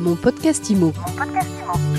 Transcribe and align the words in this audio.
Mon 0.00 0.16
podcast 0.16 0.70
IMO. 0.70 0.92
Bonjour 1.16 1.89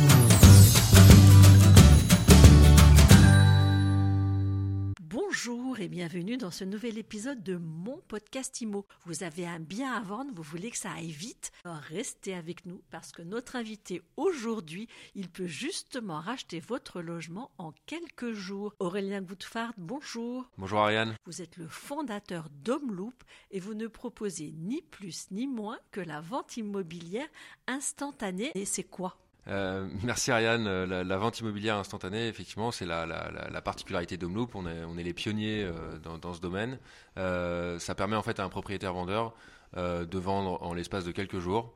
et 5.81 5.87
bienvenue 5.87 6.37
dans 6.37 6.51
ce 6.51 6.63
nouvel 6.63 6.99
épisode 6.99 7.41
de 7.41 7.57
mon 7.57 7.97
podcast 8.07 8.61
IMO. 8.61 8.85
Vous 9.05 9.23
avez 9.23 9.47
un 9.47 9.59
bien 9.59 9.91
à 9.91 10.01
vendre, 10.01 10.31
vous 10.35 10.43
voulez 10.43 10.69
que 10.69 10.77
ça 10.77 10.91
aille 10.91 11.09
vite 11.09 11.51
Alors 11.65 11.77
restez 11.77 12.35
avec 12.35 12.67
nous 12.67 12.83
parce 12.91 13.11
que 13.11 13.23
notre 13.23 13.55
invité 13.55 14.03
aujourd'hui, 14.15 14.87
il 15.15 15.27
peut 15.27 15.47
justement 15.47 16.19
racheter 16.19 16.59
votre 16.59 17.01
logement 17.01 17.49
en 17.57 17.73
quelques 17.87 18.31
jours. 18.33 18.75
Aurélien 18.77 19.23
Goutfard, 19.23 19.73
bonjour. 19.77 20.45
Bonjour 20.59 20.81
Ariane. 20.81 21.15
Vous 21.25 21.41
êtes 21.41 21.57
le 21.57 21.67
fondateur 21.67 22.49
d'Homeloop 22.63 23.23
et 23.49 23.59
vous 23.59 23.73
ne 23.73 23.87
proposez 23.87 24.53
ni 24.59 24.83
plus 24.83 25.31
ni 25.31 25.47
moins 25.47 25.79
que 25.89 26.01
la 26.01 26.21
vente 26.21 26.57
immobilière 26.57 27.27
instantanée. 27.65 28.51
Et 28.53 28.65
c'est 28.65 28.83
quoi? 28.83 29.17
Euh, 29.47 29.87
merci 30.03 30.31
Ariane. 30.31 30.67
Euh, 30.67 30.85
La, 30.85 31.03
la 31.03 31.17
vente 31.17 31.39
immobilière 31.39 31.77
instantanée, 31.77 32.27
effectivement, 32.27 32.71
c'est 32.71 32.85
la, 32.85 33.05
la- 33.05 33.31
la- 33.31 33.49
la 33.49 33.61
particularité 33.61 34.17
d'Homeloop. 34.17 34.55
On 34.55 34.67
est, 34.67 34.83
on 34.85 34.97
est 34.97 35.03
les 35.03 35.13
pionniers 35.13 35.63
euh, 35.63 35.97
dans, 35.99 36.17
dans 36.17 36.33
ce 36.33 36.41
domaine. 36.41 36.77
Euh, 37.17 37.79
ça 37.79 37.95
permet 37.95 38.15
en 38.15 38.21
fait 38.23 38.39
à 38.39 38.43
un 38.43 38.49
propriétaire 38.49 38.93
vendeur 38.93 39.33
euh, 39.77 40.05
de 40.05 40.17
vendre 40.19 40.61
en 40.61 40.73
l'espace 40.73 41.05
de 41.05 41.11
quelques 41.11 41.39
jours 41.39 41.73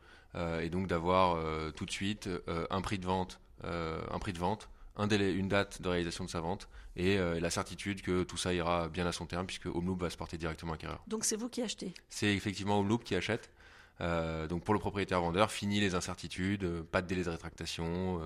et 0.62 0.70
donc 0.70 0.88
d'avoir 0.88 1.38
tout 1.76 1.86
de 1.86 1.92
suite 1.92 2.28
un 2.70 2.82
prix 2.82 3.00
de 3.00 3.06
vente, 3.06 3.40
un 3.64 4.20
prix 4.20 4.34
de 4.34 4.38
vente, 4.38 4.68
un 4.98 5.08
délai, 5.08 5.32
une 5.32 5.48
date 5.48 5.82
de 5.82 5.88
réalisation 5.88 6.26
de 6.26 6.30
sa 6.30 6.42
vente 6.42 6.68
et 6.98 7.18
la 7.18 7.50
certitude 7.50 8.02
que 8.02 8.24
tout 8.24 8.36
ça 8.36 8.54
ira 8.54 8.90
bien 8.90 9.08
à 9.08 9.14
son 9.14 9.28
terme 9.28 9.46
puisque 9.46 9.68
Homeloop 9.68 10.02
va 10.02 10.10
se 10.10 10.18
porter 10.18 10.38
directement 10.38 10.74
acquéreur. 10.74 11.02
Donc 11.08 11.24
c'est 11.24 11.38
vous 11.38 11.48
qui 11.48 11.62
achetez? 11.62 11.94
C'est 12.10 12.36
effectivement 12.36 12.78
Homeloop 12.82 13.06
qui 13.06 13.16
achète. 13.16 13.50
Euh, 14.02 14.48
donc 14.48 14.64
pour 14.64 14.74
le 14.74 14.80
propriétaire 14.80 15.22
vendeur, 15.22 15.52
fini 15.52 15.80
les 15.80 15.96
incertitudes, 15.96 16.64
euh, 16.64 16.84
pas 16.84 17.02
de 17.02 17.08
délai 17.08 17.24
de 17.24 17.30
rétractation, 17.30 18.22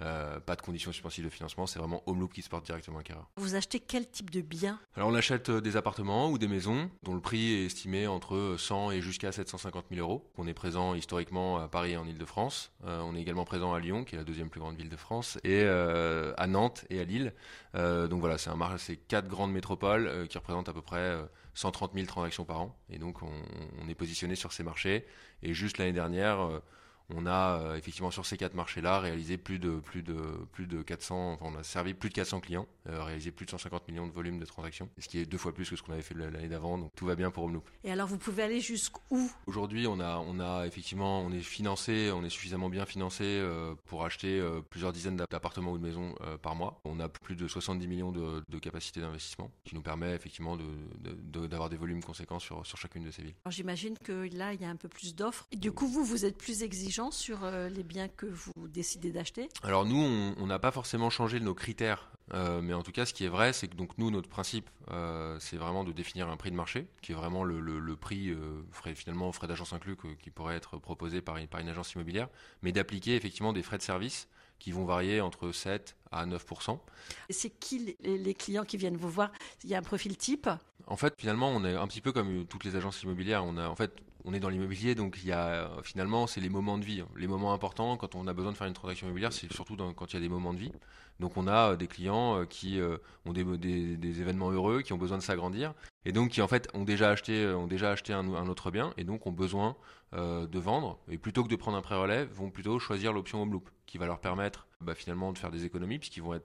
euh, 0.00 0.04
euh, 0.08 0.40
pas 0.40 0.56
de 0.56 0.62
conditions 0.62 0.92
suspensives 0.92 1.24
de 1.24 1.28
financement, 1.30 1.66
c'est 1.66 1.78
vraiment 1.78 2.02
Homeloop 2.06 2.32
qui 2.32 2.42
se 2.42 2.48
porte 2.48 2.64
directement 2.64 2.98
acquéreur. 2.98 3.28
Vous 3.36 3.54
achetez 3.54 3.78
quel 3.80 4.08
type 4.08 4.30
de 4.30 4.40
bien? 4.40 4.78
Alors 4.96 5.08
on 5.08 5.14
achète 5.14 5.48
euh, 5.50 5.60
des 5.60 5.76
appartements 5.76 6.30
ou 6.30 6.38
des 6.38 6.48
maisons 6.48 6.90
dont 7.02 7.14
le 7.14 7.20
prix 7.20 7.52
est 7.54 7.64
estimé 7.66 8.06
entre 8.06 8.56
100 8.58 8.92
et 8.92 9.00
jusqu'à 9.00 9.32
750 9.32 9.86
000 9.92 10.00
euros. 10.00 10.30
On 10.38 10.46
est 10.46 10.54
présent 10.54 10.94
historiquement 10.94 11.58
à 11.58 11.68
Paris 11.68 11.92
et 11.92 11.96
en 11.96 12.06
Ile-de-France. 12.06 12.72
Euh, 12.84 13.00
on 13.02 13.14
est 13.14 13.20
également 13.20 13.44
présent 13.44 13.72
à 13.74 13.80
Lyon, 13.80 14.04
qui 14.04 14.14
est 14.14 14.18
la 14.18 14.24
deuxième 14.24 14.50
plus 14.50 14.60
grande 14.60 14.76
ville 14.76 14.88
de 14.88 14.96
France, 14.96 15.38
et 15.44 15.62
euh, 15.64 16.32
à 16.36 16.46
Nantes 16.46 16.84
et 16.90 17.00
à 17.00 17.04
Lille. 17.04 17.32
Euh, 17.74 18.08
donc 18.08 18.20
voilà, 18.20 18.38
c'est 18.38 18.50
un 18.50 18.56
mar- 18.56 18.78
c'est 18.78 18.96
quatre 18.96 19.28
grandes 19.28 19.52
métropoles 19.52 20.06
euh, 20.06 20.26
qui 20.26 20.38
représentent 20.38 20.68
à 20.68 20.72
peu 20.72 20.82
près 20.82 20.96
euh, 20.98 21.22
130 21.54 21.92
000 21.94 22.06
transactions 22.06 22.44
par 22.44 22.60
an. 22.60 22.76
Et 22.90 22.98
donc 22.98 23.22
on, 23.22 23.30
on 23.84 23.88
est 23.88 23.94
positionné 23.94 24.34
sur 24.36 24.52
ces 24.52 24.62
marchés. 24.62 25.04
Et 25.42 25.54
juste 25.54 25.78
l'année 25.78 25.92
dernière, 25.92 26.40
euh, 26.40 26.62
on 27.14 27.26
a 27.26 27.60
euh, 27.60 27.76
effectivement 27.76 28.10
sur 28.10 28.26
ces 28.26 28.36
quatre 28.36 28.54
marchés-là 28.54 28.98
réalisé 29.00 29.38
plus 29.38 29.58
de 29.58 29.80
plus 29.80 30.02
de 30.02 30.16
plus 30.52 30.66
de 30.66 30.82
400, 30.82 31.32
enfin, 31.40 31.44
on 31.44 31.58
a 31.58 31.62
servi 31.62 31.94
plus 31.94 32.08
de 32.10 32.14
400 32.14 32.40
clients, 32.40 32.66
euh, 32.88 33.02
réalisé 33.02 33.30
plus 33.30 33.46
de 33.46 33.50
150 33.50 33.88
millions 33.88 34.06
de 34.06 34.12
volumes 34.12 34.38
de 34.38 34.44
transactions, 34.44 34.88
ce 34.98 35.08
qui 35.08 35.18
est 35.18 35.26
deux 35.26 35.38
fois 35.38 35.52
plus 35.54 35.68
que 35.70 35.76
ce 35.76 35.82
qu'on 35.82 35.92
avait 35.92 36.02
fait 36.02 36.14
l'année 36.14 36.48
d'avant. 36.48 36.76
Donc 36.78 36.92
tout 36.96 37.06
va 37.06 37.14
bien 37.14 37.30
pour 37.30 37.44
Homeloop. 37.44 37.68
Et 37.84 37.90
alors 37.92 38.08
vous 38.08 38.18
pouvez 38.18 38.42
aller 38.42 38.60
jusqu'où? 38.60 39.30
Aujourd'hui, 39.46 39.86
on 39.86 40.00
a 40.00 40.18
on 40.18 40.38
a 40.40 40.66
effectivement 40.66 41.20
on 41.22 41.32
est 41.32 41.40
financé, 41.40 42.10
on 42.14 42.24
est 42.24 42.30
suffisamment 42.30 42.68
bien 42.68 42.84
financé 42.86 43.24
euh, 43.24 43.74
pour 43.86 44.04
acheter 44.04 44.42
plusieurs 44.70 44.92
dizaines 44.92 45.16
d'app- 45.16 45.30
d'appartements 45.30 45.72
ou 45.72 45.78
de 45.78 45.82
maisons 45.82 46.14
par 46.42 46.54
mois. 46.54 46.80
On 46.84 47.00
a 47.00 47.08
plus 47.08 47.36
de 47.36 47.48
70 47.48 47.86
millions 47.88 48.12
de, 48.12 48.42
de 48.48 48.58
capacité 48.58 49.00
d'investissement, 49.00 49.50
qui 49.64 49.74
nous 49.74 49.82
permet 49.82 50.14
effectivement 50.14 50.56
de- 50.56 50.64
de- 50.98 51.16
de- 51.40 51.46
d'avoir 51.46 51.68
des 51.70 51.76
volumes 51.76 52.02
conséquents 52.02 52.38
sur 52.38 52.66
sur 52.66 52.76
chacune 52.78 53.04
de 53.04 53.10
ces 53.10 53.22
villes. 53.22 53.34
Alors 53.44 53.52
j'imagine 53.52 53.96
que 53.98 54.28
là, 54.36 54.52
il 54.52 54.60
y 54.60 54.64
a 54.64 54.68
un 54.70 54.76
peu 54.76 54.88
plus 54.88 55.14
d'offres. 55.14 55.46
Du 55.56 55.72
coup, 55.72 55.86
vous, 55.86 56.04
vous 56.04 56.24
êtes 56.24 56.36
plus 56.36 56.62
exigeant 56.62 56.97
sur 57.10 57.44
euh, 57.44 57.68
les 57.68 57.82
biens 57.84 58.08
que 58.08 58.26
vous 58.26 58.52
décidez 58.68 59.12
d'acheter? 59.12 59.48
Alors 59.62 59.84
nous, 59.84 59.96
on 60.36 60.46
n'a 60.46 60.58
pas 60.58 60.70
forcément 60.72 61.10
changé 61.10 61.38
nos 61.40 61.54
critères, 61.54 62.10
euh, 62.34 62.60
mais 62.60 62.74
en 62.74 62.82
tout 62.82 62.92
cas, 62.92 63.06
ce 63.06 63.14
qui 63.14 63.24
est 63.24 63.28
vrai, 63.28 63.52
c'est 63.52 63.68
que 63.68 63.76
donc 63.76 63.96
nous, 63.98 64.10
notre 64.10 64.28
principe, 64.28 64.68
euh, 64.90 65.36
c'est 65.40 65.56
vraiment 65.56 65.84
de 65.84 65.92
définir 65.92 66.28
un 66.28 66.36
prix 66.36 66.50
de 66.50 66.56
marché, 66.56 66.86
qui 67.00 67.12
est 67.12 67.14
vraiment 67.14 67.44
le, 67.44 67.60
le- 67.60 67.78
le 67.78 67.96
prix, 67.96 68.30
euh, 68.30 68.62
frais, 68.72 68.94
finalement, 68.94 69.30
frais 69.32 69.46
d'agence 69.46 69.72
inclus, 69.72 69.96
que- 69.96 70.14
qui 70.14 70.30
pourrait 70.30 70.56
être 70.56 70.76
proposé 70.78 71.20
par 71.20 71.36
une, 71.36 71.46
par 71.46 71.60
une 71.60 71.68
agence 71.68 71.92
immobilière, 71.94 72.28
mais 72.62 72.72
d'appliquer 72.72 73.14
effectivement 73.16 73.52
des 73.52 73.62
frais 73.62 73.78
de 73.78 73.82
service 73.82 74.28
qui 74.58 74.72
vont 74.72 74.84
varier 74.84 75.20
entre 75.20 75.52
7 75.52 75.96
à 76.10 76.26
9 76.26 76.44
Et 77.28 77.32
c'est 77.32 77.50
qui 77.50 77.94
les, 78.02 78.34
clients 78.34 78.64
qui 78.64 78.76
viennent 78.76 78.96
vous 78.96 79.08
voir? 79.08 79.30
Il 79.62 79.70
y 79.70 79.74
a 79.74 79.78
un 79.78 79.82
profil 79.82 80.16
type? 80.16 80.48
En 80.86 80.96
fait, 80.96 81.14
finalement, 81.18 81.50
on 81.50 81.64
est 81.64 81.74
un 81.74 81.86
petit 81.86 82.00
peu 82.00 82.12
comme 82.12 82.46
toutes 82.46 82.64
les 82.64 82.74
agences 82.74 83.02
immobilières. 83.02 83.44
On 83.44 83.56
a, 83.56 83.68
en 83.68 83.76
fait, 83.76 83.92
on 84.24 84.34
est 84.34 84.40
dans 84.40 84.48
l'immobilier, 84.48 84.94
donc 84.94 85.18
il 85.22 85.28
y 85.28 85.32
a 85.32 85.46
euh, 85.46 85.82
finalement, 85.82 86.26
c'est 86.26 86.40
les 86.40 86.48
moments 86.48 86.78
de 86.78 86.84
vie, 86.84 87.02
les 87.16 87.26
moments 87.26 87.52
importants 87.52 87.96
quand 87.96 88.14
on 88.14 88.26
a 88.26 88.32
besoin 88.32 88.52
de 88.52 88.56
faire 88.56 88.66
une 88.66 88.74
transaction 88.74 89.06
immobilière, 89.06 89.32
c'est 89.32 89.52
surtout 89.52 89.76
quand 89.76 90.12
il 90.12 90.14
y 90.14 90.16
a 90.16 90.20
des 90.20 90.28
moments 90.28 90.52
de 90.52 90.58
vie. 90.58 90.72
Donc, 91.20 91.36
on 91.36 91.46
a 91.46 91.72
euh, 91.72 91.76
des 91.76 91.86
clients 91.86 92.40
euh, 92.40 92.44
qui 92.44 92.80
ont 93.26 93.32
des, 93.32 93.44
des- 93.96 94.20
événements 94.20 94.50
heureux, 94.50 94.82
qui 94.82 94.92
ont 94.92 94.98
besoin 94.98 95.18
de 95.18 95.22
s'agrandir, 95.22 95.74
et 96.04 96.12
donc 96.12 96.30
qui 96.30 96.42
en 96.42 96.48
fait 96.48 96.68
ont 96.74 96.84
déjà 96.84 97.10
acheté, 97.10 97.46
ont 97.48 97.66
déjà 97.66 97.90
acheté 97.90 98.12
un, 98.12 98.26
autre 98.48 98.70
bien, 98.70 98.92
et 98.96 99.04
donc 99.04 99.26
ont 99.26 99.32
besoin 99.32 99.76
de 100.12 100.58
vendre. 100.58 100.98
Et 101.10 101.18
plutôt 101.18 101.44
que 101.44 101.48
de 101.48 101.56
prendre 101.56 101.76
un 101.76 101.82
prêt 101.82 101.96
relais, 101.96 102.24
vont 102.24 102.50
plutôt 102.50 102.78
choisir 102.78 103.12
l'option 103.12 103.42
home 103.42 103.52
loop, 103.52 103.70
qui 103.86 103.98
va 103.98 104.06
leur 104.06 104.18
permettre 104.20 104.66
bah, 104.80 104.94
finalement 104.94 105.32
de 105.32 105.38
faire 105.38 105.50
des 105.50 105.64
économies, 105.64 105.98
puisqu'ils 105.98 106.22
vont 106.22 106.40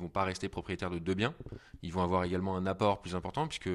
vont 0.00 0.08
pas 0.08 0.24
rester 0.24 0.48
propriétaires 0.48 0.90
de 0.90 0.98
deux 0.98 1.14
biens. 1.14 1.34
Ils 1.82 1.92
vont 1.92 2.02
avoir 2.02 2.24
également 2.24 2.56
un 2.56 2.66
apport 2.66 3.00
plus 3.00 3.14
important, 3.14 3.46
puisque 3.46 3.70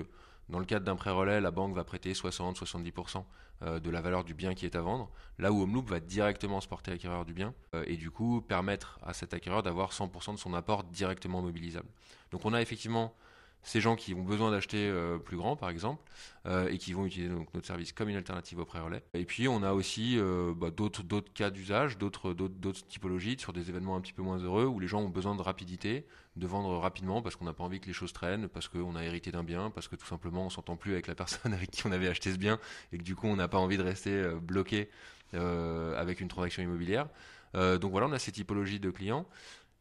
dans 0.49 0.59
le 0.59 0.65
cadre 0.65 0.85
d'un 0.85 0.95
prêt 0.95 1.11
relais, 1.11 1.39
la 1.41 1.51
banque 1.51 1.75
va 1.75 1.83
prêter 1.83 2.13
60-70% 2.13 3.23
euh, 3.61 3.79
de 3.79 3.89
la 3.89 4.01
valeur 4.01 4.23
du 4.23 4.33
bien 4.33 4.55
qui 4.55 4.65
est 4.65 4.75
à 4.75 4.81
vendre, 4.81 5.09
là 5.37 5.51
où 5.51 5.61
Homeloop 5.61 5.89
va 5.89 5.99
directement 5.99 6.59
se 6.59 6.67
porter 6.67 6.91
acquéreur 6.91 7.25
du 7.25 7.33
bien 7.33 7.53
euh, 7.75 7.83
et 7.87 7.97
du 7.97 8.09
coup 8.09 8.41
permettre 8.41 8.99
à 9.03 9.13
cet 9.13 9.33
acquéreur 9.33 9.63
d'avoir 9.63 9.91
100% 9.91 10.33
de 10.33 10.39
son 10.39 10.53
apport 10.53 10.83
directement 10.85 11.41
mobilisable. 11.41 11.87
Donc 12.31 12.45
on 12.45 12.53
a 12.53 12.61
effectivement 12.61 13.13
ces 13.63 13.81
gens 13.81 13.95
qui 13.95 14.13
ont 14.13 14.23
besoin 14.23 14.51
d'acheter 14.51 14.87
euh, 14.89 15.17
plus 15.17 15.37
grand 15.37 15.55
par 15.55 15.69
exemple 15.69 16.01
euh, 16.45 16.69
et 16.69 16.77
qui 16.77 16.93
vont 16.93 17.05
utiliser 17.05 17.29
donc, 17.29 17.53
notre 17.53 17.67
service 17.67 17.91
comme 17.91 18.09
une 18.09 18.15
alternative 18.15 18.59
au 18.59 18.65
prêt 18.65 18.79
relais. 18.79 19.03
Et 19.13 19.25
puis 19.25 19.47
on 19.47 19.63
a 19.63 19.73
aussi 19.73 20.17
euh, 20.17 20.53
bah, 20.55 20.71
d'autres 20.71 21.33
cas 21.33 21.49
d'usage, 21.49 21.97
d'autres 21.97 22.33
typologies 22.87 23.37
sur 23.37 23.53
des 23.53 23.69
événements 23.69 23.95
un 23.95 24.01
petit 24.01 24.13
peu 24.13 24.21
moins 24.21 24.37
heureux 24.37 24.65
où 24.65 24.79
les 24.79 24.87
gens 24.87 25.01
ont 25.01 25.09
besoin 25.09 25.35
de 25.35 25.41
rapidité, 25.41 26.05
de 26.35 26.47
vendre 26.47 26.77
rapidement 26.77 27.21
parce 27.21 27.35
qu'on 27.35 27.45
n'a 27.45 27.53
pas 27.53 27.63
envie 27.63 27.79
que 27.79 27.87
les 27.87 27.93
choses 27.93 28.13
traînent, 28.13 28.47
parce 28.47 28.67
qu'on 28.67 28.95
a 28.95 29.03
hérité 29.03 29.31
d'un 29.31 29.43
bien, 29.43 29.69
parce 29.69 29.87
que 29.87 29.95
tout 29.95 30.07
simplement 30.07 30.45
on 30.45 30.49
s'entend 30.49 30.77
plus 30.77 30.93
avec 30.93 31.07
la 31.07 31.15
personne 31.15 31.53
avec 31.59 31.71
qui 31.71 31.85
on 31.85 31.91
avait 31.91 32.07
acheté 32.07 32.31
ce 32.31 32.37
bien 32.37 32.59
et 32.93 32.97
que 32.97 33.03
du 33.03 33.15
coup 33.15 33.27
on 33.27 33.35
n'a 33.35 33.47
pas 33.47 33.59
envie 33.59 33.77
de 33.77 33.83
rester 33.83 34.29
bloqué 34.41 34.89
avec 35.33 36.21
une 36.21 36.27
transaction 36.27 36.63
immobilière. 36.63 37.07
Donc 37.53 37.91
voilà, 37.91 38.07
on 38.07 38.11
a 38.13 38.19
ces 38.19 38.31
typologies 38.31 38.79
de 38.79 38.89
clients. 38.89 39.27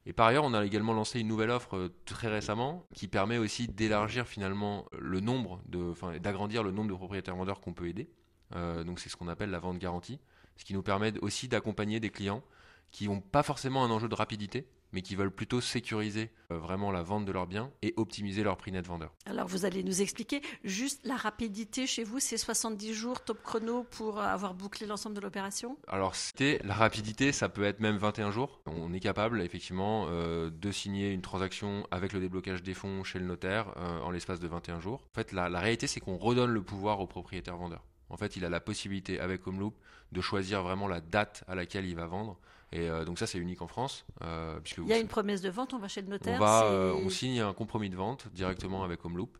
Et 0.07 0.13
par 0.13 0.27
ailleurs, 0.27 0.45
on 0.45 0.55
a 0.55 0.65
également 0.65 0.95
lancé 0.95 1.21
une 1.21 1.29
nouvelle 1.29 1.51
offre 1.51 1.77
euh, 1.77 1.95
très 2.07 2.29
récemment 2.29 2.87
qui 2.95 3.09
permet 3.09 3.39
aussi 3.39 3.69
d'élargir 3.69 4.27
finalement 4.27 4.87
le 4.99 5.21
nombre 5.21 5.61
enfin, 5.91 6.17
d'agrandir 6.19 6.63
le 6.63 6.71
nombre 6.71 6.91
de 6.91 6.95
propriétaires 6.95 7.37
vendeurs 7.37 7.61
qu'on 7.61 7.75
peut 7.75 7.89
aider. 7.89 8.09
Euh, 8.55 8.85
donc 8.85 9.01
c'est 9.01 9.11
ce 9.11 9.17
qu'on 9.17 9.29
appelle 9.29 9.51
la 9.51 9.59
vente 9.59 9.79
garantie, 9.79 10.19
ce 10.57 10.65
qui 10.65 10.73
nous 10.73 10.83
permet 10.83 11.13
aussi 11.21 11.49
d'accompagner 11.49 12.01
des 12.01 12.11
clients 12.11 12.43
qui 12.91 13.07
n'ont 13.07 13.21
pas 13.21 13.43
forcément 13.43 13.85
un 13.85 13.91
enjeu 13.91 14.09
de 14.09 14.15
rapidité, 14.15 14.67
mais 14.93 15.03
qui 15.03 15.17
veulent 15.17 15.35
plutôt 15.35 15.61
sécuriser 15.61 16.31
euh, 16.51 16.59
vraiment 16.59 16.91
la 16.91 17.03
vente 17.03 17.25
de 17.25 17.33
leurs 17.33 17.47
biens 17.47 17.71
et 17.83 17.95
optimiser 17.97 18.43
leur 18.43 18.57
prix 18.57 18.73
net 18.73 18.87
vendeur. 18.87 19.13
Alors 19.27 19.47
vous 19.47 19.65
allez 19.65 19.83
nous 19.83 20.03
expliquer 20.03 20.41
juste 20.65 21.07
la 21.07 21.17
rapidité 21.17 21.87
chez 21.87 22.05
vous, 22.05 22.21
c'est 22.21 22.37
70 22.37 22.95
jours 22.95 23.23
top 23.23 23.43
chrono 23.43 23.85
pour 23.85 24.21
avoir 24.21 24.55
bouclé 24.55 24.87
l'ensemble 24.87 25.17
de 25.17 25.21
l'opération? 25.21 25.79
Alors, 25.87 26.15
c'était 26.15 26.61
la 26.65 26.75
rapidité, 26.75 27.33
ça 27.33 27.49
peut 27.49 27.65
être 27.65 27.81
même 27.81 27.97
21 27.97 28.31
jours. 28.31 28.61
On 28.67 28.93
est 28.93 29.01
capable, 29.01 29.41
effectivement, 29.43 30.07
euh, 30.09 30.51
de 30.51 30.71
signer 30.71 31.11
une 31.11 31.23
transaction 31.23 31.87
avec 31.91 32.13
le 32.13 32.21
déblocage 32.21 32.63
des 32.63 32.75
fonds 32.75 33.05
chez 33.05 33.19
le 33.19 33.27
notaire 33.27 33.73
euh, 33.77 34.01
en 34.01 34.11
l'espace 34.11 34.41
de 34.41 34.49
21 34.49 34.81
jours. 34.81 35.05
En 35.13 35.15
fait, 35.15 35.33
la, 35.33 35.49
la 35.49 35.61
réalité, 35.61 35.87
c'est 35.87 36.01
qu'on 36.01 36.17
redonne 36.17 36.51
le 36.51 36.63
pouvoir 36.63 37.01
au 37.01 37.07
propriétaire 37.07 37.57
vendeur. 37.57 37.85
En 38.11 38.17
fait, 38.17 38.37
il 38.37 38.45
a 38.45 38.49
la 38.49 38.61
possibilité, 38.61 39.21
avec 39.21 39.47
Homeloop, 39.47 39.75
de 40.13 40.21
choisir 40.21 40.63
vraiment 40.63 40.89
la 40.89 41.01
date 41.01 41.45
à 41.47 41.55
laquelle 41.55 41.85
il 41.85 41.95
va 41.95 42.07
vendre. 42.07 42.39
Et 42.73 42.89
euh, 42.91 43.05
donc 43.05 43.19
ça, 43.19 43.27
c'est 43.27 43.39
unique 43.39 43.63
en 43.63 43.67
France. 43.69 44.05
euh, 44.23 44.59
puisque 44.61 44.79
Il 44.79 44.89
y 44.89 44.93
a 44.93 44.99
une 44.99 45.09
promesse 45.09 45.41
de 45.41 45.49
vente, 45.51 45.73
on 45.75 45.79
va 45.79 45.89
chez 45.89 46.03
le 46.03 46.09
on, 46.09 46.11
notaire. 46.11 46.39
va, 46.39 46.65
euh, 46.65 46.93
on 46.93 47.09
signe 47.09 47.41
un 47.41 47.55
compromis 47.55 47.89
de 47.91 47.97
vente 47.97 48.29
directement 48.35 48.85
avec 48.85 49.05
Homeloop. 49.05 49.39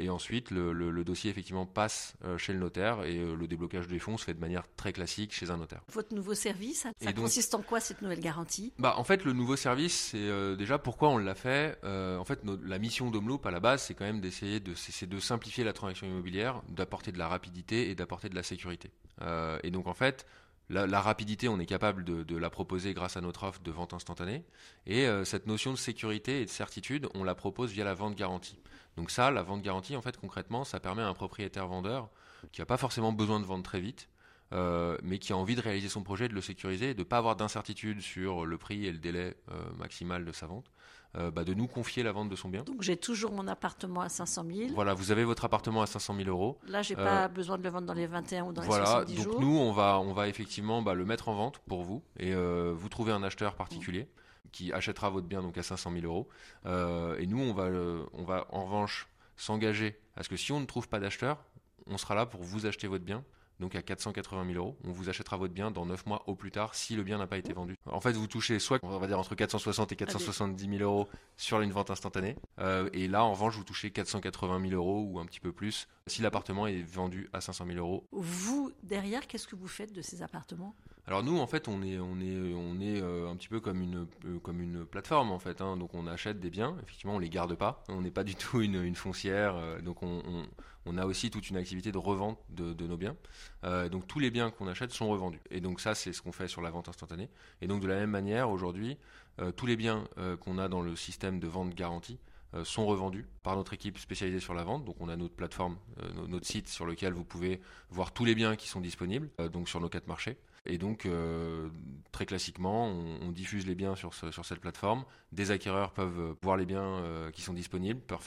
Et 0.00 0.10
ensuite, 0.10 0.50
le, 0.50 0.72
le- 0.72 0.90
le 0.90 1.04
dossier 1.04 1.30
effectivement 1.30 1.66
passe 1.66 2.14
chez 2.36 2.52
le 2.52 2.58
notaire 2.58 3.04
et 3.04 3.16
le 3.18 3.46
déblocage 3.46 3.86
des 3.86 4.00
fonds 4.00 4.16
se 4.16 4.24
fait 4.24 4.34
de 4.34 4.40
manière 4.40 4.64
très 4.76 4.92
classique 4.92 5.32
chez 5.32 5.50
un 5.50 5.56
notaire. 5.56 5.82
Votre 5.92 6.12
nouveau 6.16 6.34
service, 6.34 6.80
ça, 6.80 6.90
Et 7.00 7.04
ça 7.04 7.12
donc- 7.12 7.26
consiste 7.26 7.54
en 7.54 7.62
quoi 7.62 7.78
cette 7.78 8.02
nouvelle 8.02 8.18
garantie? 8.18 8.72
Bah, 8.80 8.94
en 8.96 9.04
fait, 9.04 9.24
le 9.24 9.32
nouveau 9.32 9.54
service, 9.54 10.08
c'est 10.10 10.56
déjà 10.56 10.78
pourquoi 10.78 11.10
on 11.10 11.16
l'a 11.18 11.36
fait. 11.36 11.78
En 11.84 12.24
fait, 12.24 12.42
nos- 12.44 12.56
la 12.60 12.80
mission 12.80 13.12
d'Homeloop 13.12 13.46
à 13.46 13.52
la 13.52 13.60
base, 13.60 13.82
c'est 13.84 13.94
quand 13.94 14.04
même 14.04 14.20
d'essayer 14.20 14.58
de, 14.58 14.74
simplifier 15.20 15.62
la 15.62 15.72
transaction 15.72 16.08
immobilière, 16.08 16.60
d'apporter 16.68 17.12
de 17.12 17.18
la 17.18 17.28
rapidité 17.28 17.88
et 17.88 17.94
d'apporter 17.94 18.28
de 18.28 18.34
la 18.34 18.42
sécurité. 18.42 18.90
Et 19.62 19.70
donc, 19.70 19.86
en 19.86 19.94
fait, 19.94 20.26
la, 20.72 21.00
rapidité, 21.00 21.48
on 21.48 21.58
est 21.58 21.66
capable 21.66 22.04
de, 22.04 22.22
de 22.22 22.36
la 22.36 22.50
proposer 22.50 22.94
grâce 22.94 23.16
à 23.16 23.20
notre 23.20 23.44
offre 23.44 23.60
de 23.62 23.70
vente 23.70 23.92
instantanée. 23.92 24.44
Et 24.86 25.06
euh, 25.06 25.24
cette 25.24 25.46
notion 25.46 25.72
de 25.72 25.76
sécurité 25.76 26.40
et 26.40 26.44
de 26.44 26.50
certitude, 26.50 27.08
on 27.14 27.24
la 27.24 27.34
propose 27.34 27.72
via 27.72 27.84
la 27.84 27.94
vente 27.94 28.14
garantie. 28.14 28.58
Donc 28.96 29.10
ça, 29.10 29.30
la 29.30 29.42
vente 29.42 29.62
garantie, 29.62 29.96
en 29.96 30.02
fait, 30.02 30.16
concrètement, 30.16 30.64
ça 30.64 30.80
permet 30.80 31.02
à 31.02 31.08
un 31.08 31.14
propriétaire 31.14 31.68
vendeur 31.68 32.08
qui 32.50 32.60
n'a 32.60 32.66
pas 32.66 32.76
forcément 32.76 33.12
besoin 33.12 33.38
de 33.38 33.44
vendre 33.44 33.62
très 33.62 33.80
vite, 33.80 34.08
mais 35.02 35.18
qui 35.18 35.32
a 35.32 35.36
envie 35.36 35.56
de 35.56 35.60
réaliser 35.60 35.88
son 35.88 36.02
projet, 36.02 36.28
de 36.28 36.34
le 36.34 36.40
sécuriser, 36.40 36.94
de 36.94 37.00
ne 37.00 37.04
pas 37.04 37.18
avoir 37.18 37.36
d'incertitude 37.36 38.00
sur 38.00 38.46
le 38.46 38.58
prix 38.58 38.86
et 38.86 38.92
le 38.92 38.98
délai 38.98 39.36
maximal 39.78 40.24
de 40.24 40.32
sa 40.32 40.46
vente. 40.46 40.66
Bah, 41.14 41.44
de 41.44 41.52
nous 41.52 41.66
confier 41.66 42.02
la 42.02 42.10
vente 42.10 42.30
de 42.30 42.36
son 42.36 42.48
bien. 42.48 42.62
Donc 42.62 42.80
j'ai 42.80 42.96
toujours 42.96 43.32
mon 43.32 43.46
appartement 43.46 44.00
à 44.00 44.08
500 44.08 44.44
000. 44.50 44.70
Voilà, 44.74 44.94
vous 44.94 45.10
avez 45.10 45.24
votre 45.24 45.44
appartement 45.44 45.82
à 45.82 45.86
500 45.86 46.16
000 46.16 46.28
euros. 46.30 46.58
Là, 46.66 46.80
j'ai 46.80 46.96
n'ai 46.96 47.02
pas 47.02 47.28
besoin 47.28 47.58
de 47.58 47.62
le 47.62 47.68
vendre 47.68 47.86
dans 47.86 47.92
les 47.92 48.06
21 48.06 48.44
ou 48.44 48.52
dans 48.52 48.62
les 48.62 48.68
70 48.68 49.14
jours. 49.14 49.24
Voilà, 49.24 49.38
donc 49.38 49.40
nous, 49.42 49.58
on 49.58 49.72
va, 49.72 50.00
on 50.00 50.14
va 50.14 50.28
effectivement 50.28 50.80
bah, 50.80 50.94
le 50.94 51.04
mettre 51.04 51.28
en 51.28 51.34
vente 51.34 51.58
pour 51.68 51.82
vous 51.82 52.02
et 52.18 52.34
vous 52.34 52.88
trouvez 52.88 53.12
un 53.12 53.22
acheteur 53.22 53.56
particulier 53.56 54.08
qui 54.52 54.72
achètera 54.72 55.10
votre 55.10 55.26
bien 55.26 55.42
donc 55.42 55.58
à 55.58 55.62
500 55.62 55.92
000 55.92 56.06
euros. 56.06 56.28
Euh, 56.66 57.16
et 57.18 57.26
nous, 57.26 57.40
on 57.40 57.52
va, 57.52 57.68
on 58.12 58.22
va 58.22 58.46
en 58.50 58.64
revanche 58.66 59.08
s'engager 59.36 59.98
à 60.14 60.22
ce 60.22 60.28
que 60.28 60.36
si 60.36 60.52
on 60.52 60.60
ne 60.60 60.66
trouve 60.66 60.88
pas 60.88 61.00
d'acheteur, 61.00 61.44
on 61.86 61.98
sera 61.98 62.14
là 62.14 62.26
pour 62.26 62.42
vous 62.42 62.66
acheter 62.66 62.86
votre 62.86 63.04
bien 63.04 63.24
donc 63.62 63.74
à 63.76 63.82
480 63.82 64.44
000 64.52 64.58
euros. 64.58 64.76
On 64.84 64.90
vous 64.90 65.08
achètera 65.08 65.38
votre 65.38 65.54
bien 65.54 65.70
dans 65.70 65.86
9 65.86 66.04
mois 66.06 66.22
au 66.26 66.34
plus 66.34 66.50
tard 66.50 66.74
si 66.74 66.94
le 66.96 67.02
bien 67.02 67.16
n'a 67.16 67.26
pas 67.26 67.38
été 67.38 67.52
vendu. 67.54 67.76
En 67.86 68.00
fait, 68.00 68.12
vous 68.12 68.26
touchez 68.26 68.58
soit, 68.58 68.78
on 68.82 68.98
va 68.98 69.06
dire, 69.06 69.18
entre 69.18 69.34
460 69.34 69.92
et 69.92 69.96
470 69.96 70.78
000 70.78 70.82
euros 70.82 71.08
sur 71.36 71.60
une 71.60 71.70
vente 71.70 71.90
instantanée. 71.90 72.36
Euh, 72.58 72.90
et 72.92 73.08
là, 73.08 73.24
en 73.24 73.32
revanche, 73.32 73.56
vous 73.56 73.64
touchez 73.64 73.90
480 73.90 74.68
000 74.68 74.74
euros 74.74 75.06
ou 75.08 75.20
un 75.20 75.24
petit 75.24 75.40
peu 75.40 75.52
plus 75.52 75.88
si 76.08 76.20
l'appartement 76.20 76.66
est 76.66 76.82
vendu 76.82 77.30
à 77.32 77.40
500 77.40 77.66
000 77.66 77.78
euros. 77.78 78.04
Vous, 78.10 78.72
derrière, 78.82 79.26
qu'est-ce 79.26 79.46
que 79.46 79.56
vous 79.56 79.68
faites 79.68 79.92
de 79.92 80.02
ces 80.02 80.22
appartements? 80.22 80.74
Alors 81.06 81.24
nous, 81.24 81.38
en 81.38 81.48
fait, 81.48 81.66
on 81.66 81.82
est, 81.82 81.96
euh, 81.96 83.28
un 83.28 83.36
petit 83.36 83.48
peu 83.48 83.58
comme 83.60 83.82
une, 83.82 84.06
euh, 84.24 84.84
plateforme, 84.84 85.32
en 85.32 85.40
fait. 85.40 85.60
Hein. 85.60 85.76
Donc 85.76 85.94
on 85.94 86.06
achète 86.06 86.38
des 86.38 86.50
biens, 86.50 86.76
effectivement, 86.82 87.16
on 87.16 87.18
les 87.18 87.28
garde 87.28 87.54
pas. 87.56 87.82
On 87.88 88.02
n'est 88.02 88.12
pas 88.12 88.22
du 88.22 88.36
tout 88.36 88.60
une, 88.60 88.94
foncière. 88.94 89.82
donc 89.82 90.02
on, 90.02 90.98
a 90.98 91.06
aussi 91.06 91.30
toute 91.30 91.50
une 91.50 91.56
activité 91.56 91.90
de 91.90 91.98
revente 91.98 92.38
de, 92.50 92.86
nos 92.86 92.96
biens. 92.96 93.16
Euh, 93.64 93.88
donc 93.88 94.06
tous 94.06 94.20
les 94.20 94.30
biens 94.30 94.50
qu'on 94.50 94.68
achète 94.68 94.92
sont 94.92 95.08
revendus. 95.08 95.40
Et 95.50 95.60
donc 95.60 95.80
ça, 95.80 95.94
c'est 95.94 96.12
ce 96.12 96.22
qu'on 96.22 96.32
fait 96.32 96.48
sur 96.48 96.62
la 96.62 96.70
vente 96.70 96.88
instantanée. 96.88 97.28
Et 97.60 97.66
donc 97.66 97.82
de 97.82 97.88
la 97.88 97.96
même 97.96 98.10
manière, 98.10 98.50
aujourd'hui, 98.50 98.96
euh, 99.40 99.50
tous 99.50 99.66
les 99.66 99.76
biens 99.76 100.06
euh, 100.18 100.36
qu'on 100.36 100.58
a 100.58 100.68
dans 100.68 100.82
le 100.82 100.94
système 100.94 101.40
de 101.40 101.48
vente 101.48 101.74
garantie 101.74 102.18
sont 102.64 102.84
revendus 102.84 103.26
par 103.42 103.56
notre 103.56 103.72
équipe 103.72 103.96
spécialisée 103.96 104.38
sur 104.38 104.52
la 104.52 104.62
vente. 104.62 104.84
Donc 104.84 104.96
on 105.00 105.08
a 105.08 105.16
notre 105.16 105.34
plateforme, 105.34 105.78
notre 106.28 106.46
site 106.46 106.68
sur 106.68 106.84
lequel 106.84 107.14
vous 107.14 107.24
pouvez 107.24 107.62
voir 107.88 108.12
tous 108.12 108.26
les 108.26 108.34
biens 108.34 108.56
qui 108.56 108.68
sont 108.68 108.82
disponibles, 108.82 109.30
donc 109.54 109.70
sur 109.70 109.80
nos 109.80 109.88
quatre 109.88 110.06
marchés. 110.06 110.36
Et 110.64 110.78
donc, 110.78 111.08
très 112.12 112.24
classiquement, 112.24 112.86
on, 112.86 113.32
diffuse 113.32 113.66
les 113.66 113.74
biens 113.74 113.96
sur, 113.96 114.14
cette 114.14 114.60
plateforme. 114.60 115.04
Des 115.32 115.50
acquéreurs 115.50 115.92
peuvent 115.92 116.36
voir 116.40 116.56
les 116.56 116.66
biens 116.66 117.02
qui 117.32 117.42
sont 117.42 117.52
disponibles, 117.52 118.00
peuvent 118.00 118.20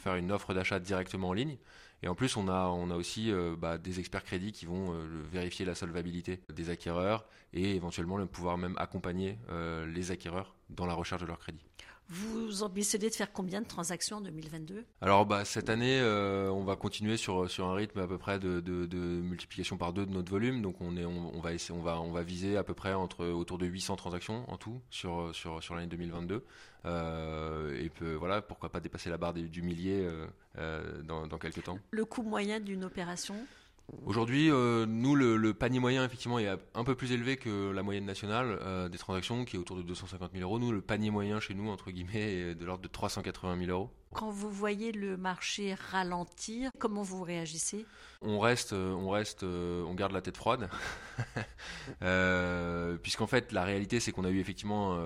faire 0.00 0.14
une 0.14 0.32
offre 0.32 0.54
d'achat 0.54 0.80
directement 0.80 1.28
en 1.28 1.32
ligne. 1.34 1.58
Et 2.02 2.08
en 2.08 2.14
plus, 2.14 2.36
on 2.36 2.48
a, 2.48 2.66
on 2.66 2.90
a 2.90 2.96
aussi 2.96 3.32
euh, 3.32 3.56
bah, 3.56 3.78
des 3.78 4.00
experts 4.00 4.24
crédits 4.24 4.52
qui 4.52 4.66
vont 4.66 4.92
euh, 4.92 5.06
vérifier 5.30 5.64
la 5.64 5.74
solvabilité 5.74 6.40
des 6.52 6.70
acquéreurs 6.70 7.24
et 7.52 7.74
éventuellement 7.74 8.24
pouvoir 8.26 8.58
même 8.58 8.74
accompagner 8.78 9.38
euh, 9.50 9.86
les 9.86 10.10
acquéreurs 10.10 10.54
dans 10.68 10.86
la 10.86 10.94
recherche 10.94 11.22
de 11.22 11.26
leur 11.26 11.38
crédit. 11.38 11.64
Vous 12.08 12.62
ambitionnez 12.62 13.10
de 13.10 13.14
faire 13.14 13.32
combien 13.32 13.60
de 13.60 13.66
transactions 13.66 14.18
en 14.18 14.20
2022 14.20 14.84
Alors 15.00 15.26
bah, 15.26 15.44
cette 15.44 15.68
année, 15.68 16.00
on 16.02 16.64
va 16.64 16.76
continuer 16.76 17.16
sur, 17.16 17.50
sur 17.50 17.66
un 17.66 17.74
rythme 17.74 17.98
à 17.98 18.06
peu 18.06 18.18
près 18.18 18.38
de, 18.38 18.60
de, 18.60 18.96
multiplication 18.96 19.76
par 19.76 19.92
deux 19.92 20.06
de 20.06 20.12
notre 20.12 20.30
volume. 20.30 20.62
Donc 20.62 20.80
on, 20.80 20.96
est, 20.96 21.04
on, 21.04 21.40
va 21.40 21.52
essayer, 21.52 21.78
on, 21.78 21.82
va, 21.82 22.00
on 22.00 22.12
va 22.12 22.22
viser 22.22 22.56
à 22.56 22.62
peu 22.62 22.74
près 22.74 22.94
entre, 22.94 23.26
autour 23.26 23.58
de 23.58 23.66
800 23.66 23.96
transactions 23.96 24.48
en 24.50 24.56
tout 24.56 24.80
sur, 24.90 25.34
sur, 25.34 25.62
sur 25.62 25.74
l'année 25.74 25.88
2022. 25.88 26.44
et 26.84 27.90
voilà, 28.16 28.40
pourquoi 28.42 28.70
pas 28.70 28.80
dépasser 28.80 29.10
la 29.10 29.18
barre 29.18 29.34
du 29.34 29.62
millier 29.62 30.08
euh, 30.58 31.02
dans, 31.02 31.38
quelques 31.38 31.64
temps. 31.64 31.78
Le 31.90 32.04
coût 32.06 32.22
moyen 32.22 32.60
d'une 32.60 32.84
opération? 32.84 33.36
Aujourd'hui, 34.04 34.50
euh, 34.50 34.84
nous, 34.86 35.14
le, 35.14 35.54
panier 35.54 35.78
moyen, 35.78 36.04
effectivement, 36.04 36.40
est 36.40 36.48
un 36.74 36.84
peu 36.84 36.96
plus 36.96 37.12
élevé 37.12 37.36
que 37.36 37.70
la 37.70 37.82
moyenne 37.84 38.04
nationale 38.04 38.58
euh, 38.62 38.88
des 38.88 38.98
transactions, 38.98 39.44
qui 39.44 39.56
est 39.56 39.58
autour 39.58 39.76
de 39.76 39.82
250 39.82 40.32
000 40.32 40.42
euros. 40.42 40.58
Nous, 40.58 40.72
le 40.72 40.80
panier 40.80 41.10
moyen 41.10 41.38
chez 41.38 41.54
nous, 41.54 41.70
entre 41.70 41.92
guillemets, 41.92 42.32
est 42.32 42.54
de 42.56 42.64
l'ordre 42.64 42.82
de 42.82 42.88
380 42.88 43.58
000 43.64 43.70
euros. 43.70 43.90
Quand 44.12 44.30
vous 44.30 44.50
voyez 44.50 44.90
le 44.90 45.16
marché 45.16 45.74
ralentir, 45.74 46.70
comment 46.78 47.02
vous 47.02 47.22
réagissez? 47.22 47.86
On 48.22 48.40
reste, 48.40 48.72
on 48.72 49.10
reste, 49.10 49.44
on 49.44 49.94
garde 49.94 50.12
la 50.12 50.22
tête 50.22 50.36
froide, 50.36 50.68
puisqu'en 53.02 53.26
fait, 53.26 53.52
la 53.52 53.64
réalité, 53.64 54.00
c'est 54.00 54.10
qu'on 54.10 54.24
a 54.24 54.30
eu 54.30 54.40
effectivement 54.40 54.98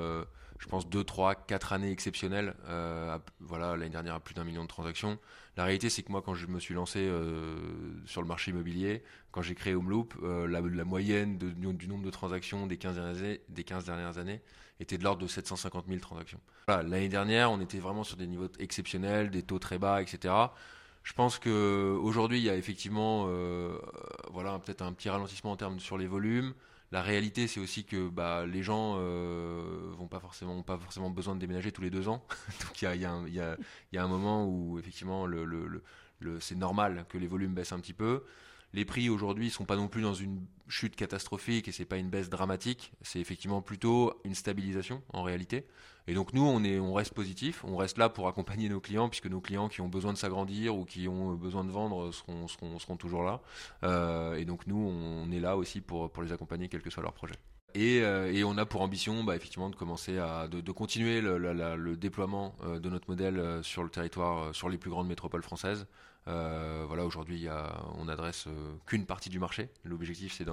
je 0.60 0.68
pense, 0.68 0.88
2, 0.88 1.02
3, 1.02 1.34
4 1.34 1.72
années 1.72 1.90
exceptionnelles. 1.90 2.54
Euh, 2.68 3.18
voilà, 3.40 3.76
l'année 3.76 3.90
dernière, 3.90 4.14
à 4.14 4.20
plus 4.20 4.34
d'un 4.34 4.44
million 4.44 4.62
de 4.62 4.68
transactions. 4.68 5.18
La 5.56 5.64
réalité, 5.64 5.88
c'est 5.88 6.02
que 6.02 6.12
moi, 6.12 6.20
quand 6.22 6.34
je 6.34 6.46
me 6.46 6.60
suis 6.60 6.74
lancé 6.74 6.98
euh, 7.00 7.56
sur 8.04 8.20
le 8.20 8.28
marché 8.28 8.50
immobilier, 8.50 9.02
quand 9.32 9.40
j'ai 9.40 9.54
créé 9.54 9.74
Homeloop, 9.74 10.14
euh, 10.22 10.46
la, 10.46 10.84
moyenne 10.84 11.38
du 11.38 11.88
nombre 11.88 12.04
de 12.04 12.10
transactions 12.10 12.66
des 12.66 12.76
15 12.76 12.96
dernières 12.96 13.22
années, 13.22 13.40
des 13.48 13.64
15 13.64 13.86
dernières 13.86 14.18
années 14.18 14.42
était 14.80 14.98
de 14.98 15.04
l'ordre 15.04 15.22
de 15.22 15.26
750 15.26 15.86
000 15.88 15.98
transactions. 15.98 16.40
l'année 16.68 17.08
dernière, 17.08 17.50
on 17.50 17.60
était 17.60 17.78
vraiment 17.78 18.04
sur 18.04 18.18
des 18.18 18.26
niveaux 18.26 18.48
exceptionnels, 18.58 19.30
des 19.30 19.42
taux 19.42 19.58
très 19.58 19.78
bas, 19.78 20.02
etc. 20.02 20.34
Je 21.02 21.14
pense 21.14 21.38
qu'aujourd'hui, 21.38 22.38
il 22.38 22.44
y 22.44 22.50
a 22.50 22.56
effectivement 22.56 23.26
voilà, 24.30 24.58
peut-être 24.58 24.82
un 24.82 24.92
petit 24.92 25.10
ralentissement 25.10 25.52
en 25.52 25.56
termes 25.56 25.80
sur 25.80 25.98
les 25.98 26.06
volumes. 26.06 26.54
La 26.92 27.02
réalité, 27.02 27.46
c'est 27.46 27.60
aussi 27.60 27.84
que 27.84 28.08
bah, 28.08 28.46
les 28.46 28.64
gens 28.64 28.96
euh, 28.98 29.92
vont 29.96 30.08
pas 30.08 30.18
forcément, 30.18 30.60
pas 30.62 30.76
forcément 30.76 31.10
besoin 31.10 31.36
de 31.36 31.40
déménager 31.40 31.70
tous 31.70 31.82
les 31.82 31.90
deux 31.90 32.08
ans. 32.08 32.24
Donc 32.62 32.82
il 32.82 33.00
y 33.00 33.98
a, 33.98 34.04
un 34.04 34.08
moment 34.08 34.44
où 34.46 34.78
effectivement 34.78 35.26
c'est 36.40 36.56
normal 36.56 37.06
que 37.08 37.18
les 37.18 37.28
volumes 37.28 37.54
baissent 37.54 37.72
un 37.72 37.80
petit 37.80 37.92
peu. 37.92 38.24
Les 38.72 38.84
prix 38.84 39.08
aujourd'hui 39.08 39.50
sont 39.50 39.64
pas 39.64 39.76
non 39.76 39.88
plus 39.88 40.02
dans 40.02 40.14
une 40.14 40.46
chute 40.68 40.94
catastrophique 40.94 41.66
et 41.66 41.72
c'est 41.72 41.84
pas 41.84 41.96
une 41.96 42.08
baisse 42.08 42.30
dramatique. 42.30 42.92
C'est 43.02 43.18
effectivement 43.18 43.62
plutôt 43.62 44.14
une 44.24 44.34
stabilisation 44.34 45.02
en 45.12 45.22
réalité. 45.22 45.66
Et 46.06 46.14
donc 46.14 46.32
nous, 46.32 46.44
on, 46.46 46.62
est, 46.62 46.78
on 46.78 46.92
reste 46.92 47.12
positif, 47.12 47.64
on 47.64 47.76
reste 47.76 47.98
là 47.98 48.08
pour 48.08 48.28
accompagner 48.28 48.68
nos 48.68 48.80
clients 48.80 49.08
puisque 49.08 49.26
nos 49.26 49.40
clients 49.40 49.68
qui 49.68 49.80
ont 49.80 49.88
besoin 49.88 50.12
de 50.12 50.18
s'agrandir 50.18 50.76
ou 50.76 50.84
qui 50.84 51.08
ont 51.08 51.34
besoin 51.34 51.64
de 51.64 51.70
vendre 51.70 52.12
seront, 52.12 52.96
toujours 52.96 53.24
là. 53.24 53.40
Euh, 53.82 54.34
et 54.36 54.44
donc 54.44 54.66
nous, 54.66 54.78
on 54.78 55.30
est 55.32 55.40
là 55.40 55.56
aussi 55.56 55.80
pour 55.80 56.10
les 56.22 56.32
accompagner 56.32 56.68
quel 56.68 56.82
que 56.82 56.90
soit 56.90 57.02
leur 57.02 57.12
projet. 57.12 57.34
Et, 57.74 58.00
euh, 58.02 58.32
et, 58.32 58.44
on 58.44 58.56
a 58.58 58.66
pour 58.66 58.82
ambition 58.82 59.24
bah, 59.24 59.36
effectivement 59.36 59.70
de 59.70 59.76
commencer 59.76 60.18
à 60.18 60.48
de, 60.48 60.72
continuer 60.72 61.20
le, 61.20 61.96
déploiement 61.96 62.54
euh, 62.64 62.78
de 62.78 62.88
notre 62.88 63.08
modèle 63.08 63.60
sur 63.62 63.82
le 63.82 63.90
territoire, 63.90 64.54
sur 64.54 64.68
les 64.68 64.78
plus 64.78 64.90
grandes 64.90 65.08
métropoles 65.08 65.42
françaises. 65.42 65.86
Euh, 66.28 66.84
voilà, 66.86 67.04
aujourd'hui, 67.04 67.48
on 67.98 68.04
n'adresse 68.04 68.46
euh, 68.46 68.74
qu'une 68.86 69.06
partie 69.06 69.30
du 69.30 69.38
marché. 69.38 69.70
L'objectif, 69.84 70.32
c'est 70.34 70.44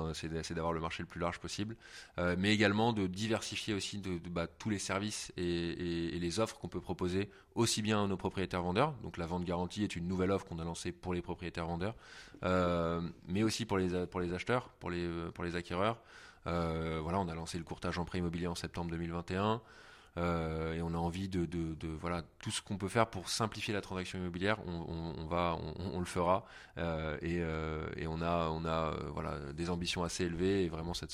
d'avoir 0.53 0.73
le 0.73 0.79
marché 0.79 1.03
le 1.03 1.07
plus 1.07 1.19
large 1.19 1.39
possible, 1.39 1.75
euh, 2.17 2.35
mais 2.37 2.53
également 2.53 2.93
de 2.93 3.05
diversifier 3.05 3.73
aussi 3.73 4.01
bah, 4.29 4.47
tous 4.47 4.69
les 4.69 4.79
services 4.79 5.31
et, 5.37 6.17
les 6.17 6.39
offres 6.39 6.57
qu'on 6.57 6.67
peut 6.67 6.81
proposer 6.81 7.29
aussi 7.55 7.81
bien 7.81 8.03
à 8.03 8.07
nos 8.07 8.17
propriétaires 8.17 8.61
vendeurs. 8.61 8.93
Donc, 9.03 9.17
la 9.17 9.25
vente 9.25 9.43
garantie 9.43 9.83
est 9.83 9.95
une 9.95 10.07
nouvelle 10.07 10.31
offre 10.31 10.45
qu'on 10.45 10.59
a 10.59 10.63
lancée 10.63 10.91
pour 10.91 11.13
les 11.13 11.21
propriétaires 11.21 11.67
vendeurs, 11.67 11.95
mais 13.27 13.43
aussi 13.43 13.65
pour 13.65 13.77
les, 13.77 13.93
acheteurs, 14.33 14.69
pour 14.79 14.89
les 14.89 15.55
acquéreurs. 15.55 15.99
Voilà, 16.47 17.19
on 17.19 17.27
a 17.27 17.35
lancé 17.35 17.57
le 17.57 17.63
courtage 17.63 17.99
en 17.99 18.05
prêt 18.05 18.19
immobilier 18.19 18.47
en 18.47 18.55
septembre 18.55 18.89
2021. 18.91 19.61
Euh, 20.17 20.73
et 20.73 20.81
on 20.81 20.93
a 20.93 20.97
envie 20.97 21.29
de, 21.29 21.47
voilà 21.99 22.23
tout 22.39 22.51
ce 22.51 22.61
qu'on 22.61 22.77
peut 22.77 22.87
faire 22.87 23.07
pour 23.07 23.29
simplifier 23.29 23.73
la 23.73 23.81
transaction 23.81 24.17
immobilière, 24.17 24.57
on, 24.65 25.25
va, 25.25 25.57
on, 25.93 25.99
le 25.99 26.05
fera 26.05 26.45
euh, 26.77 27.17
euh, 27.23 27.87
et, 27.95 28.07
on 28.07 28.21
a, 28.21 28.49
on 28.49 28.65
a 28.65 28.95
voilà 29.13 29.37
des 29.53 29.69
ambitions 29.69 30.03
assez 30.03 30.25
élevées 30.25 30.63
et 30.63 30.69
vraiment 30.69 30.93
cette, 30.93 31.11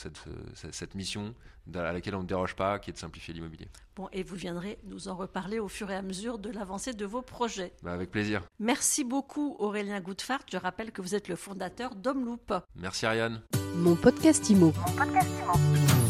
cette, 0.53 0.95
mission 0.95 1.33
à 1.73 1.91
laquelle 1.91 2.15
on 2.15 2.21
ne 2.21 2.27
déroge 2.27 2.55
pas, 2.55 2.79
qui 2.79 2.89
est 2.89 2.93
de 2.93 2.97
simplifier 2.97 3.33
l'immobilier. 3.33 3.67
Bon, 3.95 4.09
et 4.11 4.23
vous 4.23 4.35
viendrez 4.35 4.79
nous 4.85 5.07
en 5.07 5.15
reparler 5.15 5.59
au 5.59 5.67
fur 5.67 5.91
et 5.91 5.95
à 5.95 6.01
mesure 6.01 6.39
de 6.39 6.49
l'avancée 6.49 6.93
de 6.93 7.05
vos 7.05 7.21
projets. 7.21 7.73
Bah, 7.83 7.93
avec 7.93 8.11
plaisir. 8.11 8.41
Merci 8.59 9.03
beaucoup 9.03 9.55
Aurélien 9.59 9.99
Goudfart. 10.01 10.43
Je 10.51 10.57
rappelle 10.57 10.91
que 10.91 11.01
vous 11.01 11.15
êtes 11.15 11.27
le 11.27 11.35
fondateur 11.35 11.95
d'Homeloop. 11.95 12.53
Merci 12.75 13.05
Ariane. 13.05 13.41
Mon 13.75 13.95
podcast 13.95 14.49
Mon 14.51 14.71
podcast 14.71 15.29
Imo. 15.41 16.02